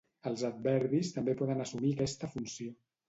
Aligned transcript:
Els 0.29 0.43
adverbis 0.47 1.13
també 1.17 1.35
poden 1.43 1.61
assumir 1.67 1.93
aquesta 1.99 2.31
funció. 2.37 2.73